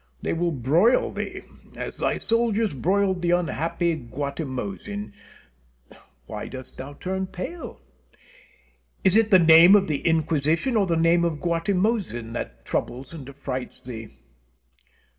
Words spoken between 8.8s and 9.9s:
Is it the name of